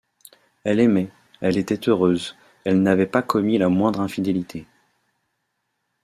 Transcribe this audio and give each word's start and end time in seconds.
Elle 0.63 0.79
aimait, 0.79 1.09
elle 1.41 1.59
était 1.59 1.87
heureuse, 1.87 2.35
elle 2.65 2.81
n’avait 2.81 3.05
pas 3.05 3.21
commis 3.21 3.59
la 3.59 3.69
moindre 3.69 3.99
infidélité. 3.99 4.65